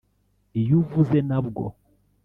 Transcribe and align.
Iyo 0.61 0.75
uvuze 0.81 1.17
nabwo 1.29 1.63